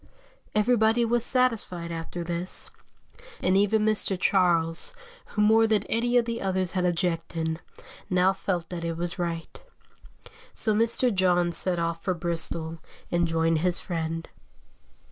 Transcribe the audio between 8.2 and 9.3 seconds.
felt that it was